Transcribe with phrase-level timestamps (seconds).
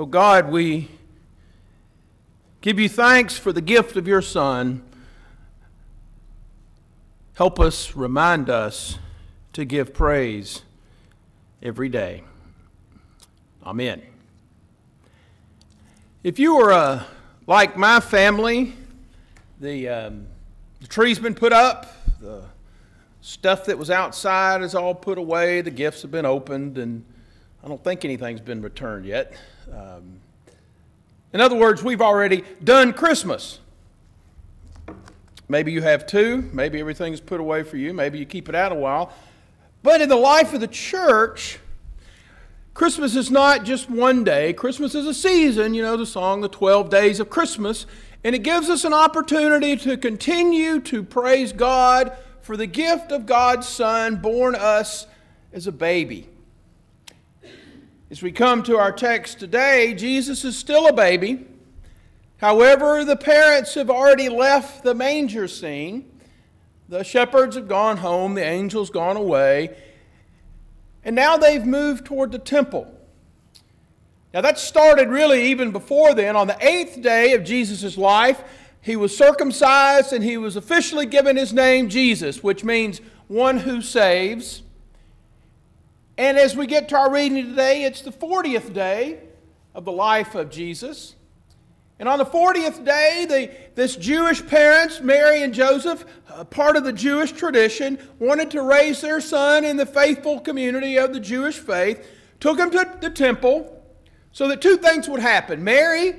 [0.00, 0.88] Oh God, we
[2.62, 4.82] give you thanks for the gift of your Son.
[7.34, 8.98] Help us, remind us
[9.52, 10.62] to give praise
[11.62, 12.22] every day.
[13.62, 14.00] Amen.
[16.24, 17.04] If you were uh,
[17.46, 18.72] like my family,
[19.60, 20.26] the, um,
[20.80, 22.44] the tree's been put up, the
[23.20, 27.04] stuff that was outside is all put away, the gifts have been opened, and
[27.62, 29.34] I don't think anything's been returned yet.
[29.70, 30.20] Um,
[31.32, 33.58] in other words, we've already done Christmas.
[35.48, 36.48] Maybe you have two.
[36.52, 37.92] Maybe everything's put away for you.
[37.92, 39.12] Maybe you keep it out a while.
[39.82, 41.58] But in the life of the church,
[42.72, 44.52] Christmas is not just one day.
[44.54, 47.84] Christmas is a season, you know, the song, The 12 Days of Christmas.
[48.24, 53.26] And it gives us an opportunity to continue to praise God for the gift of
[53.26, 55.06] God's Son born us
[55.52, 56.28] as a baby.
[58.10, 61.46] As we come to our text today, Jesus is still a baby.
[62.38, 66.10] However, the parents have already left the manger scene.
[66.88, 69.76] The shepherds have gone home, the angels gone away,
[71.04, 72.92] and now they've moved toward the temple.
[74.34, 76.34] Now, that started really even before then.
[76.34, 78.42] On the eighth day of Jesus' life,
[78.80, 83.80] he was circumcised and he was officially given his name Jesus, which means one who
[83.80, 84.62] saves.
[86.20, 89.20] And as we get to our reading today, it's the 40th day
[89.74, 91.14] of the life of Jesus.
[91.98, 96.04] And on the 40th day, the, this Jewish parents, Mary and Joseph,
[96.50, 101.14] part of the Jewish tradition, wanted to raise their son in the faithful community of
[101.14, 102.06] the Jewish faith,
[102.38, 103.82] took him to the temple
[104.30, 105.64] so that two things would happen.
[105.64, 106.16] Mary,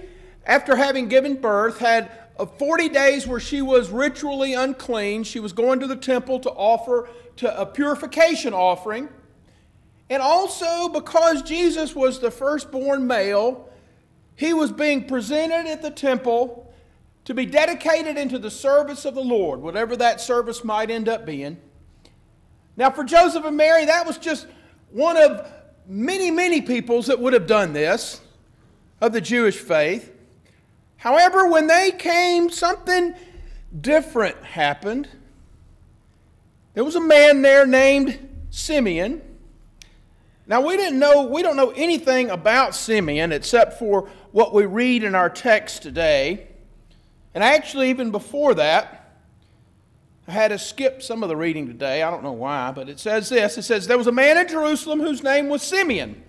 [0.48, 2.10] after having given birth, had
[2.58, 5.26] 40 days where she was ritually unclean.
[5.26, 9.08] She was going to the temple to offer to a purification offering.
[10.12, 13.70] And also, because Jesus was the firstborn male,
[14.36, 16.74] he was being presented at the temple
[17.24, 21.26] to be dedicated into the service of the Lord, whatever that service might end up
[21.26, 21.56] being.
[22.76, 24.48] Now, for Joseph and Mary, that was just
[24.90, 25.50] one of
[25.88, 28.20] many, many peoples that would have done this
[29.00, 30.12] of the Jewish faith.
[30.98, 33.16] However, when they came, something
[33.80, 35.08] different happened.
[36.74, 39.22] There was a man there named Simeon.
[40.52, 45.02] Now we didn't know we don't know anything about Simeon except for what we read
[45.02, 46.46] in our text today.
[47.34, 49.14] And actually even before that,
[50.28, 52.04] I had to skip some of the reading today.
[52.04, 53.58] I don't know why, but it says this.
[53.58, 56.22] It says there was a man in Jerusalem whose name was Simeon.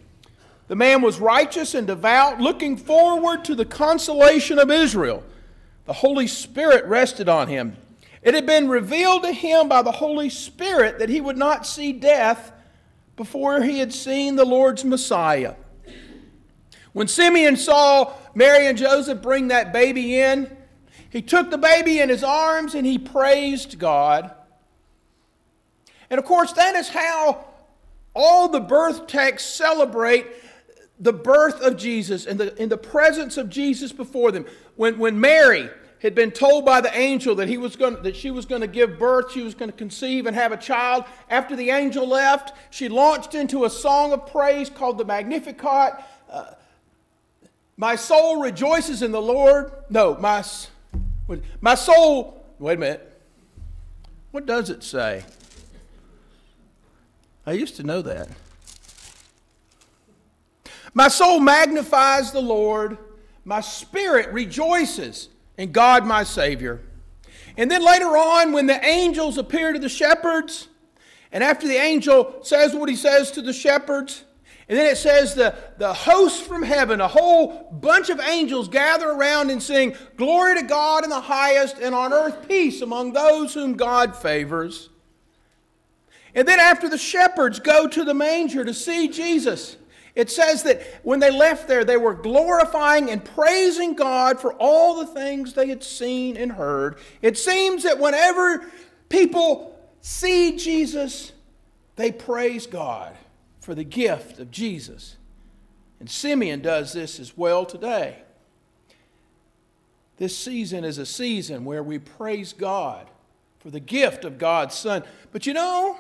[0.69, 5.25] The man was righteous and devout, looking forward to the consolation of Israel.
[5.87, 7.77] The Holy Spirit rested on him.
[8.23, 11.93] It had been revealed to him by the Holy Spirit that he would not see
[11.93, 12.53] death
[13.23, 15.55] before he had seen the Lord's Messiah.
[16.93, 20.51] When Simeon saw Mary and Joseph bring that baby in,
[21.09, 24.33] he took the baby in his arms and he praised God.
[26.11, 27.45] And of course, that is how
[28.13, 30.27] all the birth texts celebrate
[30.99, 34.47] the birth of Jesus and the, in the presence of Jesus before them.
[34.75, 35.71] When, when Mary
[36.03, 38.67] had been told by the angel that, he was going, that she was going to
[38.67, 41.05] give birth, she was going to conceive and have a child.
[41.31, 46.05] After the angel left, she launched into a song of praise called the Magnificat.
[46.29, 46.55] Uh,
[47.77, 49.71] my soul rejoices in the Lord.
[49.91, 50.45] No, my,
[51.61, 53.23] my soul, wait a minute.
[54.33, 55.25] What does it say?
[57.47, 58.29] I used to know that.
[60.95, 62.99] My soul magnifies the Lord.
[63.45, 66.81] My spirit rejoices and God my Savior.
[67.57, 70.69] And then later on, when the angels appear to the shepherds,
[71.31, 74.25] and after the angel says what he says to the shepherds,
[74.69, 79.11] and then it says the, the host from heaven, a whole bunch of angels gather
[79.11, 83.53] around and sing, Glory to God in the highest, and on earth peace among those
[83.53, 84.89] whom God favors.
[86.35, 89.77] And then after the shepherds go to the manger to see Jesus,
[90.15, 94.97] it says that when they left there, they were glorifying and praising God for all
[94.97, 96.99] the things they had seen and heard.
[97.23, 98.71] It seems that whenever
[99.09, 101.33] people see Jesus,
[101.97, 103.17] they praise God
[103.61, 105.17] for the gift of Jesus.
[105.99, 108.19] And Simeon does this as well today.
[110.19, 113.09] This season is a season where we praise God
[113.61, 115.05] for the gift of God's Son.
[115.31, 115.97] But you know,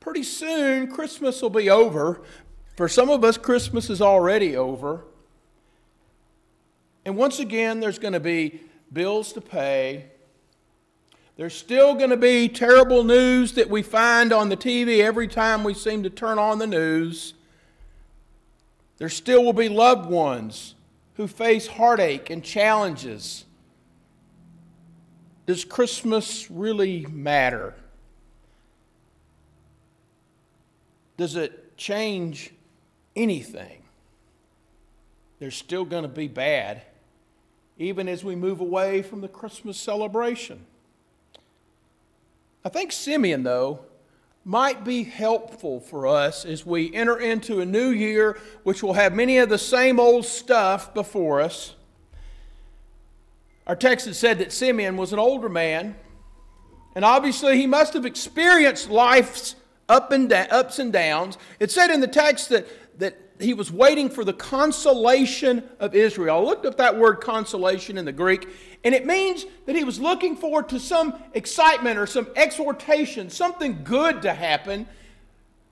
[0.00, 2.22] pretty soon Christmas will be over.
[2.76, 5.04] For some of us, Christmas is already over.
[7.04, 8.60] And once again, there's going to be
[8.92, 10.06] bills to pay.
[11.36, 15.64] There's still going to be terrible news that we find on the TV every time
[15.64, 17.34] we seem to turn on the news.
[18.98, 20.74] There still will be loved ones
[21.14, 23.44] who face heartache and challenges.
[25.46, 27.74] Does Christmas really matter?
[31.16, 32.52] Does it change
[33.16, 33.82] anything?
[35.38, 36.82] There's still going to be bad,
[37.78, 40.64] even as we move away from the Christmas celebration.
[42.64, 43.80] I think Simeon, though,
[44.44, 49.14] might be helpful for us as we enter into a new year, which will have
[49.14, 51.74] many of the same old stuff before us.
[53.66, 55.96] Our text has said that Simeon was an older man,
[56.94, 59.56] and obviously he must have experienced life's
[59.88, 61.38] up and ups and downs.
[61.58, 62.66] It said in the text that,
[62.98, 66.36] that he was waiting for the consolation of Israel.
[66.36, 68.48] I looked up that word consolation in the Greek,
[68.84, 73.82] and it means that he was looking forward to some excitement or some exhortation, something
[73.82, 74.86] good to happen.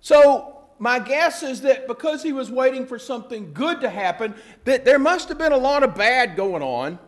[0.01, 0.49] So,
[0.79, 4.35] my guess is that because he was waiting for something good to happen,
[4.65, 6.99] that there must have been a lot of bad going on.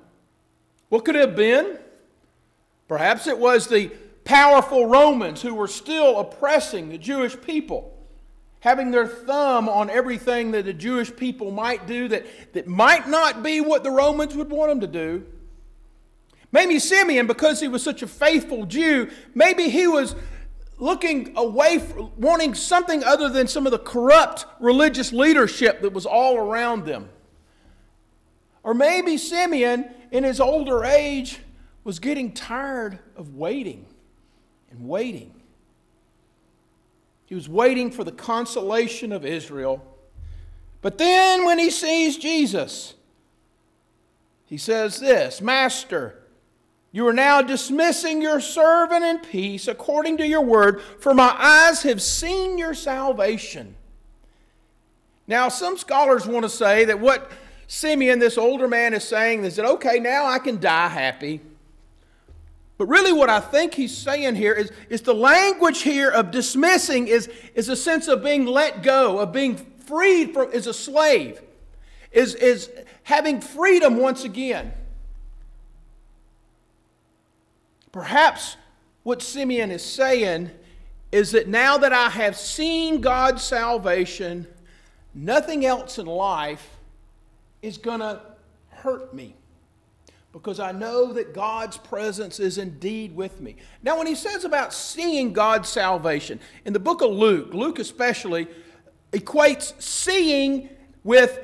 [0.91, 1.79] What could it have been?
[2.87, 3.91] Perhaps it was the
[4.23, 7.94] powerful Romans who were still oppressing the Jewish people
[8.65, 12.25] having their thumb on everything that the Jewish people might do that,
[12.55, 15.27] that might not be what the Romans would want them to do.
[16.51, 20.17] Maybe Simeon, because he was such a faithful Jew, maybe he was
[20.79, 26.39] looking away, wanting something other than some of the corrupt religious leadership that was all
[26.39, 27.11] around them.
[28.63, 31.39] Or maybe Simeon, in his older age,
[31.85, 33.85] was getting tired of waiting
[34.71, 35.35] and waiting
[37.35, 39.85] he was waiting for the consolation of Israel.
[40.83, 42.95] But then when he sees Jesus,
[44.45, 46.23] he says this Master,
[46.93, 51.83] you are now dismissing your servant in peace according to your word, for my eyes
[51.83, 53.75] have seen your salvation.
[55.27, 57.33] Now, some scholars want to say that what
[57.67, 61.41] Simeon, this older man, is saying is that, okay, now I can die happy.
[62.77, 67.07] But really, what I think he's saying here is, is the language here of dismissing
[67.07, 71.41] is, is a sense of being let go, of being freed from is a slave,
[72.11, 72.71] is, is
[73.05, 74.73] having freedom once again.
[77.93, 78.57] Perhaps
[79.05, 80.51] what Simeon is saying
[81.13, 84.49] is that now that I have seen God's salvation,
[85.15, 86.69] nothing else in life
[87.63, 88.21] is going to
[88.71, 89.37] hurt me
[90.35, 93.55] because I know that God's presence is indeed with me.
[93.85, 98.49] Now, when he says about seeing God's salvation, in the book of Luke, Luke especially
[99.13, 100.69] equates seeing
[101.05, 101.39] with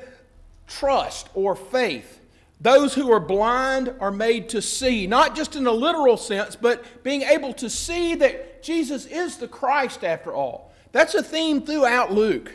[0.67, 2.19] trust or faith.
[2.59, 6.83] Those who are blind are made to see, not just in a literal sense, but
[7.01, 10.73] being able to see that Jesus is the Christ after all.
[10.91, 12.51] That's a theme throughout Luke.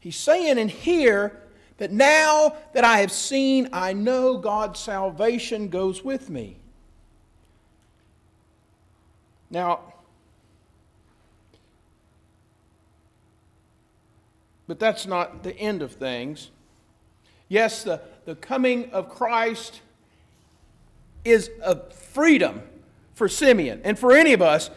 [0.00, 1.40] He's saying in here
[1.82, 6.58] that now that I have seen, I know God's salvation goes with me.
[9.50, 9.80] Now,
[14.68, 16.52] but that's not the end of things.
[17.48, 19.80] Yes, the, the coming of Christ
[21.24, 22.62] is a freedom
[23.14, 24.70] for Simeon and for any of us.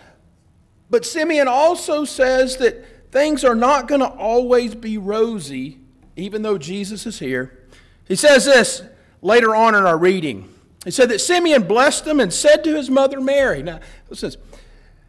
[0.90, 5.78] But Simeon also says that things are not going to always be rosy
[6.16, 7.68] even though Jesus is here.
[8.08, 8.84] He says this
[9.22, 10.50] later on in our reading.
[10.84, 13.80] He said that Simeon blessed them and said to his mother Mary, Now,
[14.10, 14.34] listen,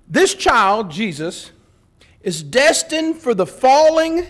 [0.09, 1.51] this child, Jesus,
[2.23, 4.27] is destined for the falling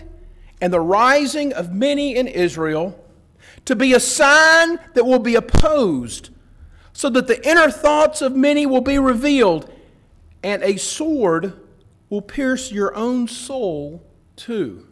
[0.59, 3.03] and the rising of many in Israel
[3.65, 6.29] to be a sign that will be opposed,
[6.93, 9.71] so that the inner thoughts of many will be revealed,
[10.43, 11.53] and a sword
[12.09, 14.01] will pierce your own soul
[14.35, 14.87] too.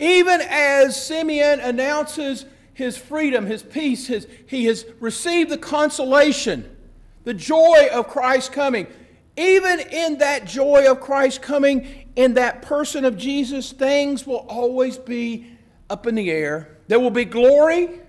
[0.00, 6.76] Even as Simeon announces his freedom, his peace, his, he has received the consolation,
[7.22, 8.88] the joy of Christ coming.
[9.36, 14.98] Even in that joy of Christ coming, in that person of Jesus, things will always
[14.98, 15.46] be
[15.88, 16.78] up in the air.
[16.88, 18.00] There will be glory,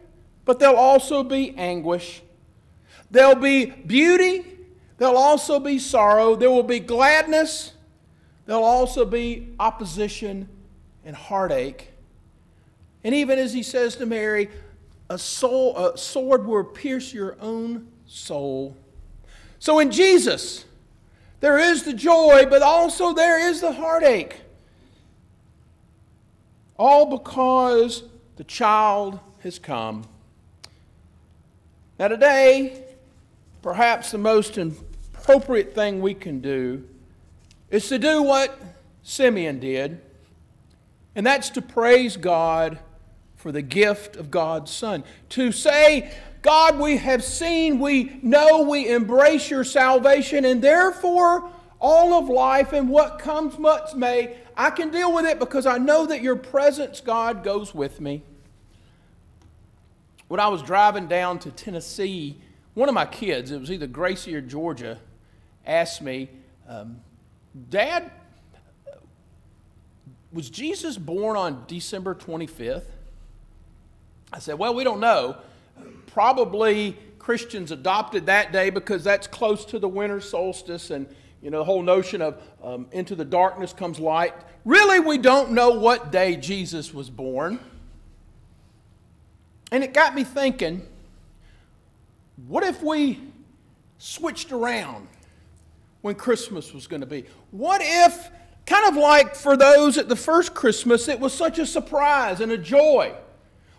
[0.43, 2.21] but there'll also be anguish.
[3.11, 4.45] There'll be beauty,
[4.97, 6.35] there'll also be sorrow.
[6.35, 7.73] There will be gladness,
[8.45, 10.49] there'll also be opposition
[11.05, 11.91] and heartache.
[13.03, 14.49] And even as he says to Mary,
[15.09, 18.75] a, soul, a sword will pierce your own soul.
[19.59, 20.65] So in Jesus,
[21.39, 24.41] there is the joy, but also there is the heartache.
[26.77, 28.03] All because
[28.35, 30.05] the child has come.
[31.97, 32.83] Now, today,
[33.61, 36.83] perhaps the most appropriate thing we can do
[37.69, 38.59] is to do what
[39.03, 40.01] Simeon did
[41.15, 42.79] And that's to praise God
[43.35, 45.03] for the gift of God's Son.
[45.29, 52.13] To say, God, we have seen, we know, we embrace your salvation, and therefore all
[52.13, 56.05] of life and what comes must may, I can deal with it because I know
[56.07, 58.23] that your presence, God, goes with me.
[60.27, 62.37] When I was driving down to Tennessee,
[62.73, 64.99] one of my kids, it was either Gracie or Georgia,
[65.65, 66.29] asked me,
[66.67, 66.99] um,
[67.69, 68.11] Dad,
[70.35, 72.83] was Jesus born on December 25th?
[74.31, 75.37] I said, Well, we don't know.
[76.07, 81.07] Probably Christians adopted that day because that's close to the winter solstice and
[81.41, 84.33] you know the whole notion of um, into the darkness comes light.
[84.65, 87.59] Really, we don't know what day Jesus was born.
[89.71, 90.85] And it got me thinking
[92.47, 93.21] what if we
[93.97, 95.07] switched around
[96.01, 97.25] when Christmas was going to be?
[97.51, 98.29] What if,
[98.65, 102.51] kind of like for those at the first Christmas, it was such a surprise and
[102.51, 103.13] a joy?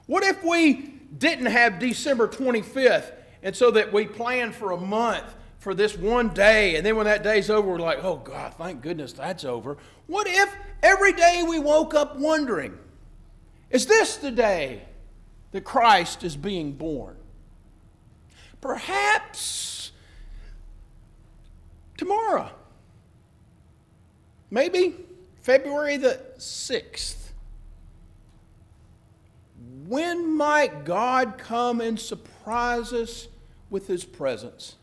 [0.07, 3.12] What if we didn't have December 25th
[3.43, 5.25] and so that we planned for a month
[5.59, 8.83] for this one day and then when that day's over we're like, "Oh god, thank
[8.83, 9.76] goodness that's over."
[10.07, 12.78] What if every day we woke up wondering,
[13.71, 14.83] is this the day
[15.50, 17.16] that Christ is being born?
[18.61, 19.93] Perhaps
[21.97, 22.50] tomorrow.
[24.50, 24.94] Maybe
[25.42, 27.16] February the 6th.
[29.86, 33.28] When might God come and surprise us
[33.70, 34.76] with his presence?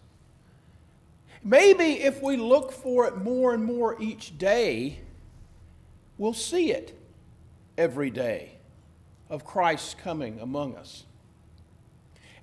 [1.43, 4.99] Maybe if we look for it more and more each day,
[6.17, 6.97] we'll see it
[7.77, 8.53] every day
[9.29, 11.03] of Christ's coming among us.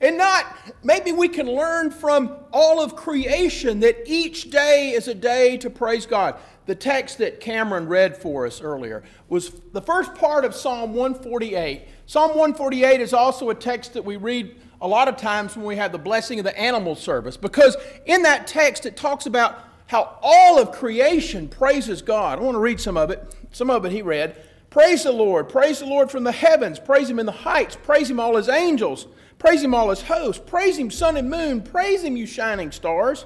[0.00, 5.14] And not, maybe we can learn from all of creation that each day is a
[5.14, 6.37] day to praise God.
[6.66, 11.83] The text that Cameron read for us earlier was the first part of Psalm 148.
[12.07, 15.76] Psalm 148 is also a text that we read a lot of times when we
[15.76, 17.76] have the blessing of the animal service because
[18.07, 22.38] in that text it talks about how all of creation praises God.
[22.38, 23.35] I want to read some of it.
[23.50, 24.40] Some of it he read.
[24.71, 25.49] Praise the Lord.
[25.49, 26.78] Praise the Lord from the heavens.
[26.78, 27.76] Praise him in the heights.
[27.76, 29.09] Praise him, all his angels.
[29.40, 30.42] Praise him, all his hosts.
[30.47, 31.62] Praise him, sun and moon.
[31.62, 33.25] Praise him, you shining stars.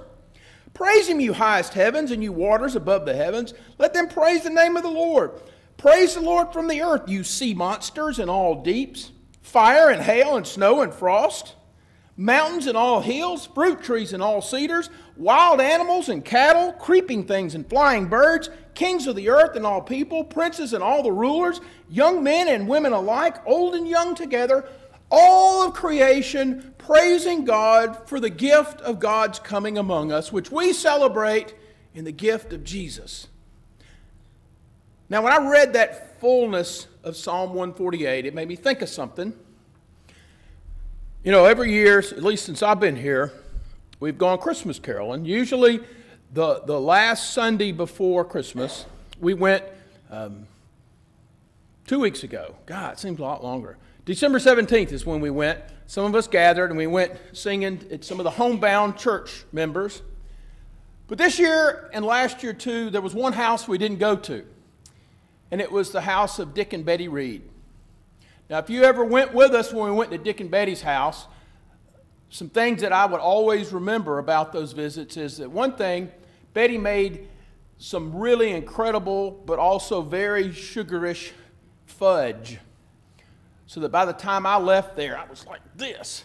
[0.72, 3.52] Praise him, you highest heavens and you waters above the heavens.
[3.78, 5.32] Let them praise the name of the Lord.
[5.76, 9.10] Praise the Lord from the earth, you sea monsters and all deeps,
[9.42, 11.56] fire and hail and snow and frost,
[12.16, 17.56] mountains and all hills, fruit trees and all cedars, wild animals and cattle, creeping things
[17.56, 21.60] and flying birds, kings of the earth and all people, princes and all the rulers,
[21.88, 24.64] young men and women alike, old and young together,
[25.16, 30.72] all of creation praising God for the gift of God's coming among us, which we
[30.72, 31.54] celebrate
[31.94, 33.28] in the gift of Jesus.
[35.08, 39.32] Now, when I read that fullness of Psalm 148, it made me think of something.
[41.22, 43.32] You know, every year, at least since I've been here,
[44.00, 45.24] we've gone Christmas caroling.
[45.24, 45.80] Usually,
[46.32, 48.86] the, the last Sunday before Christmas,
[49.20, 49.62] we went
[50.10, 50.48] um,
[51.86, 52.56] two weeks ago.
[52.66, 53.76] God, it seems a lot longer.
[54.04, 55.58] December 17th is when we went.
[55.86, 60.02] Some of us gathered and we went singing at some of the homebound church members.
[61.06, 64.44] But this year and last year, too, there was one house we didn't go to,
[65.50, 67.42] and it was the house of Dick and Betty Reed.
[68.50, 71.26] Now, if you ever went with us when we went to Dick and Betty's house,
[72.28, 76.10] some things that I would always remember about those visits is that one thing,
[76.52, 77.28] Betty made
[77.78, 81.32] some really incredible but also very sugarish
[81.86, 82.58] fudge.
[83.66, 86.24] So that by the time I left there, I was like this.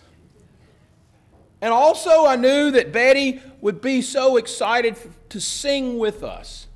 [1.62, 4.96] And also, I knew that Betty would be so excited
[5.30, 6.68] to sing with us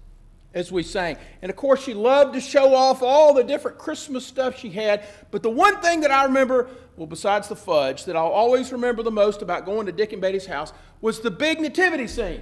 [0.53, 1.17] as we sang.
[1.41, 5.05] And of course, she loved to show off all the different Christmas stuff she had.
[5.31, 9.03] But the one thing that I remember, well, besides the fudge, that I'll always remember
[9.03, 12.41] the most about going to Dick and Betty's house was the big nativity scene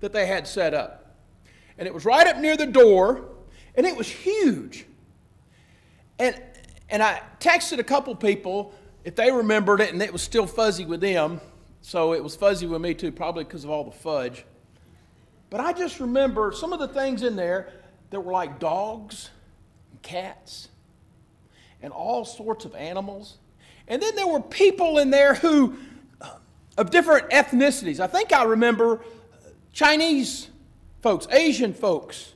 [0.00, 1.16] that they had set up.
[1.78, 3.24] And it was right up near the door,
[3.74, 4.84] and it was huge.
[6.18, 6.40] And,
[6.90, 10.84] and I texted a couple people if they remembered it, and it was still fuzzy
[10.84, 11.40] with them.
[11.80, 14.44] So it was fuzzy with me too, probably because of all the fudge.
[15.50, 17.72] But I just remember some of the things in there
[18.10, 19.30] that were like dogs
[19.90, 20.68] and cats
[21.82, 23.38] and all sorts of animals.
[23.86, 25.78] And then there were people in there who,
[26.20, 26.32] uh,
[26.76, 28.00] of different ethnicities.
[28.00, 29.00] I think I remember
[29.72, 30.48] Chinese
[31.00, 32.34] folks, Asian folks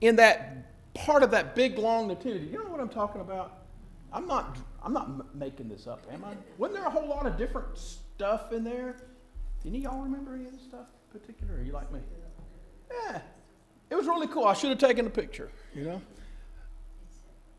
[0.00, 0.56] in that
[0.94, 2.46] part of that big long nativity.
[2.46, 3.65] You know what I'm talking about?
[4.16, 6.32] I'm not, I'm not making this up, am I?
[6.56, 8.96] Wasn't there a whole lot of different stuff in there?
[9.66, 11.56] Any of y'all remember any of this stuff in particular?
[11.56, 12.00] Are you like me?
[12.90, 13.20] Yeah,
[13.90, 14.46] it was really cool.
[14.46, 16.00] I should have taken a picture, you know.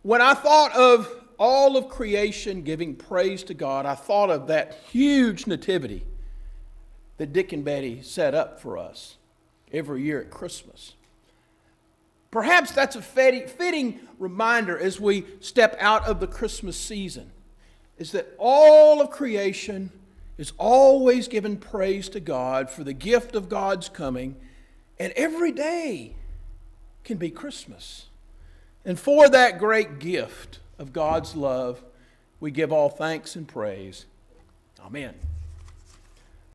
[0.01, 4.79] When I thought of all of creation giving praise to God, I thought of that
[4.89, 6.05] huge nativity
[7.17, 9.17] that Dick and Betty set up for us
[9.71, 10.93] every year at Christmas.
[12.31, 17.31] Perhaps that's a fitting reminder as we step out of the Christmas season
[17.97, 19.91] is that all of creation
[20.37, 24.35] is always giving praise to God for the gift of God's coming,
[24.99, 26.13] and every day
[27.03, 28.05] can be Christmas.
[28.85, 31.83] And for that great gift of God's love,
[32.39, 34.05] we give all thanks and praise.
[34.79, 35.15] Amen.